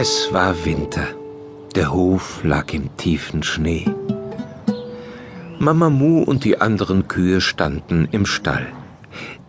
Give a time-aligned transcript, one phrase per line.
[0.00, 1.08] Es war Winter.
[1.74, 3.84] Der Hof lag im tiefen Schnee.
[5.58, 8.68] Mama Mu und die anderen Kühe standen im Stall.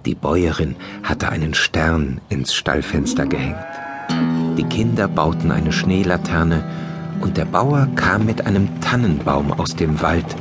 [0.08, 3.64] Die Bäuerin hatte einen Stern ins Stallfenster gehängt.
[4.58, 6.64] Die Kinder bauten eine Schneelaterne
[7.22, 10.36] und der Bauer kam mit einem Tannenbaum aus dem Wald,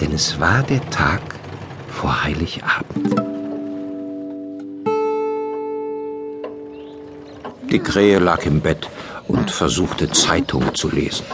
[0.00, 1.20] denn es war der Tag
[1.90, 3.20] vor Heiligabend.
[7.70, 8.88] Die Krähe lag im Bett
[9.28, 11.26] und versuchte Zeitung zu lesen.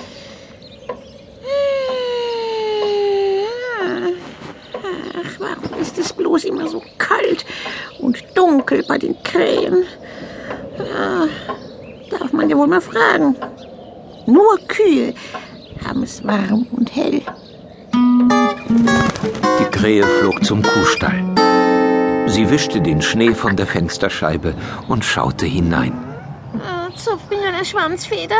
[5.15, 7.45] Ach, warum ist es bloß immer so kalt
[8.01, 9.85] und dunkel bei den Krähen?
[10.79, 11.29] Ja,
[12.11, 13.37] darf man ja wohl mal fragen.
[14.27, 15.15] Nur Kühe
[15.87, 17.23] haben es warm und hell.
[19.59, 21.23] Die Krähe flog zum Kuhstall.
[22.27, 24.55] Sie wischte den Schnee von der Fensterscheibe
[24.89, 26.12] und schaute hinein.
[26.93, 28.37] Äh, Zupft mich an der Schwanzfeder.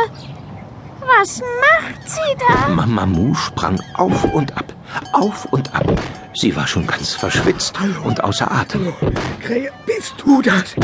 [1.01, 2.69] Was macht sie da?
[2.69, 4.73] Mama Mu sprang auf und ab,
[5.11, 5.85] auf und ab.
[6.33, 8.93] Sie war schon ganz verschwitzt und außer Atem.
[9.41, 10.75] Krähe, bist du das?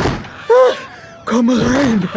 [1.26, 2.08] Komm rein.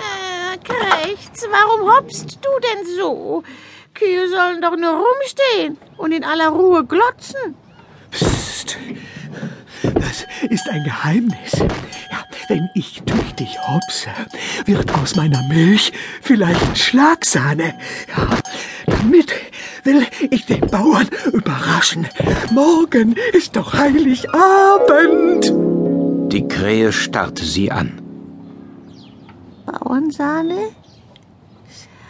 [0.00, 3.42] Äh, Krechts, warum hoppst du denn so?
[3.92, 7.54] Kühe sollen doch nur rumstehen und in aller Ruhe glotzen.
[8.10, 8.78] Psst.
[9.82, 11.52] Das ist ein Geheimnis.
[12.48, 14.10] Wenn ich durch dich hopse,
[14.66, 17.74] wird aus meiner Milch vielleicht Schlagsahne.
[18.08, 18.28] Ja,
[18.86, 19.32] damit
[19.84, 22.06] will ich den Bauern überraschen.
[22.52, 25.52] Morgen ist doch Heiligabend.
[26.32, 28.00] Die Krähe starrte sie an.
[29.66, 30.58] Bauernsahne?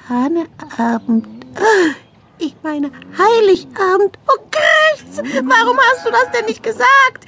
[0.09, 1.27] Sahneabend.
[1.57, 1.95] Ah,
[2.39, 4.19] Ich meine Heiligabend.
[4.27, 4.41] Oh,
[4.95, 7.25] Krechts, warum hast du das denn nicht gesagt?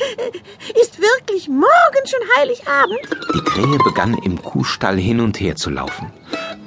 [0.81, 3.01] Ist wirklich morgen schon Heiligabend?
[3.35, 6.13] Die Krähe begann im Kuhstall hin und her zu laufen.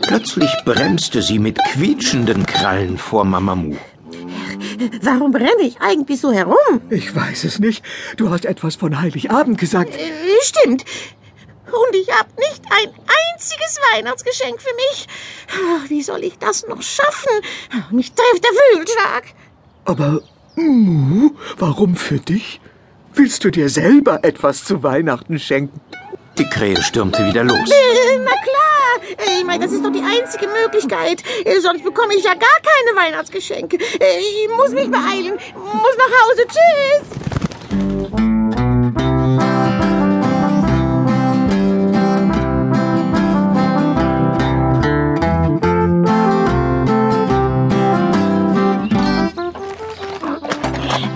[0.01, 3.75] Plötzlich bremste sie mit quietschenden Krallen vor Mama Mu.
[5.01, 6.81] Warum renne ich eigentlich so herum?
[6.89, 7.83] Ich weiß es nicht.
[8.17, 9.93] Du hast etwas von Heiligabend gesagt.
[9.93, 10.11] Äh,
[10.41, 10.85] Stimmt.
[11.65, 12.89] Und ich habe nicht ein
[13.33, 15.07] einziges Weihnachtsgeschenk für mich.
[15.87, 17.31] Wie soll ich das noch schaffen?
[17.91, 19.23] Mich trifft der Wühlschlag.
[19.85, 20.21] Aber,
[20.55, 22.59] Mu, warum für dich?
[23.13, 25.79] Willst du dir selber etwas zu Weihnachten schenken?
[26.37, 27.69] Die Krähe stürmte wieder los.
[27.69, 29.25] Äh, Na klar.
[29.27, 31.23] Äh, Ich meine, das ist doch die einzige Möglichkeit.
[31.45, 33.77] Äh, Sonst bekomme ich ja gar keine Weihnachtsgeschenke.
[33.77, 35.33] Ich muss mich beeilen.
[35.55, 36.43] Muss nach Hause.
[36.47, 37.28] Tschüss.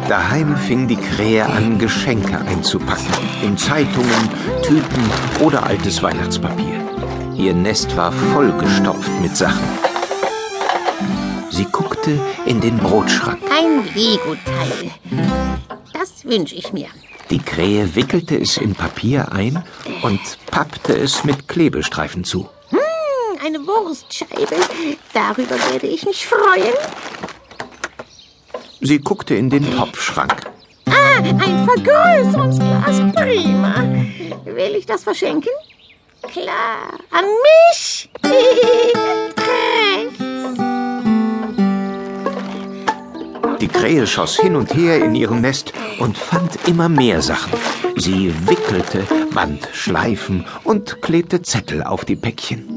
[0.07, 3.07] Daheim fing die Krähe an, Geschenke einzupacken.
[3.41, 4.29] In Zeitungen,
[4.61, 6.81] Tüten oder altes Weihnachtspapier.
[7.35, 9.67] Ihr Nest war vollgestopft mit Sachen.
[11.49, 13.39] Sie guckte in den Brotschrank.
[13.51, 14.91] Ein Lego-Teil.
[15.93, 16.87] Das wünsche ich mir.
[17.29, 19.63] Die Krähe wickelte es in Papier ein
[20.01, 20.19] und
[20.51, 22.49] pappte es mit Klebestreifen zu.
[22.69, 22.79] Hm,
[23.45, 24.55] eine Wurstscheibe.
[25.13, 26.73] Darüber werde ich mich freuen.
[28.85, 30.51] Sie guckte in den Topfschrank.
[30.87, 33.13] Ah, ein Vergrößerungsglas.
[33.15, 33.75] Prima.
[34.43, 35.53] Will ich das verschenken?
[36.23, 36.99] Klar.
[37.09, 38.09] An mich.
[43.61, 47.53] Die Krähe schoss hin und her in ihrem Nest und fand immer mehr Sachen.
[47.95, 52.67] Sie wickelte, band Schleifen und klebte Zettel auf die Päckchen.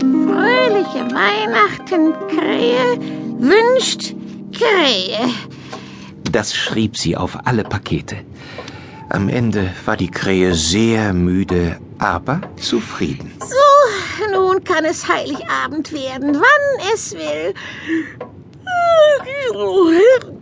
[0.00, 2.98] Fröhliche Weihnachten, Krähe.
[3.38, 4.15] Wünscht
[4.58, 5.28] Krähe.
[6.32, 8.16] Das schrieb sie auf alle Pakete.
[9.08, 13.32] Am Ende war die Krähe sehr müde, aber zufrieden.
[13.40, 17.54] So, nun kann es Heiligabend werden, wann es will.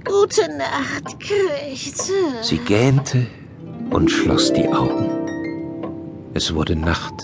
[0.04, 2.12] Gute Nacht, Krächze.
[2.42, 3.26] Sie gähnte
[3.90, 5.10] und schloss die Augen.
[6.32, 7.14] Es wurde Nacht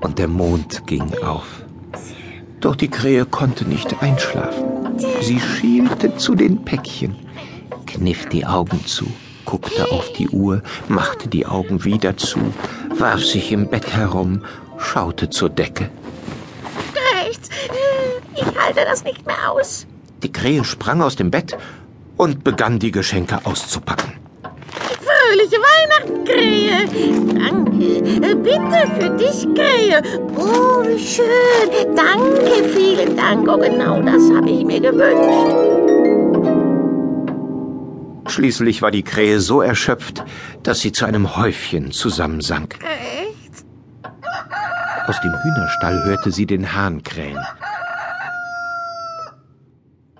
[0.00, 1.46] und der Mond ging auf.
[2.60, 4.98] Doch die Krähe konnte nicht einschlafen.
[5.20, 7.16] Sie schielte zu den Päckchen,
[7.86, 9.06] kniff die Augen zu,
[9.46, 12.38] guckte auf die Uhr, machte die Augen wieder zu,
[12.98, 14.44] warf sich im Bett herum,
[14.78, 15.90] schaute zur Decke.
[17.24, 17.48] Rechts.
[18.34, 19.86] Ich halte das nicht mehr aus.
[20.22, 21.56] Die Krähe sprang aus dem Bett
[22.18, 24.19] und begann die Geschenke auszupacken.
[26.32, 26.86] Krähe.
[27.34, 28.36] Danke.
[28.36, 30.02] Bitte für dich, Krähe.
[30.36, 31.94] Oh, wie schön.
[31.94, 33.48] Danke, vielen Dank.
[33.48, 35.56] Oh, genau das habe ich mir gewünscht.
[38.30, 40.24] Schließlich war die Krähe so erschöpft,
[40.62, 42.78] dass sie zu einem Häufchen zusammensank.
[42.84, 43.64] Echt?
[45.06, 47.44] Aus dem Hühnerstall hörte sie den Hahn krähen.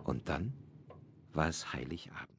[0.03, 0.53] Und dann
[1.35, 2.30] war es Heiligabend.